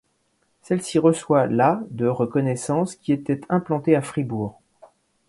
[0.63, 4.59] Celle-ci reçoit la de reconnaissance qui était implantée à Fribourg.